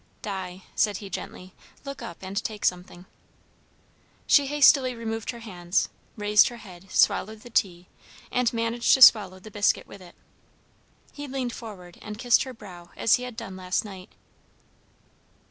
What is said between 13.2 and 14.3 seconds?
had done last night.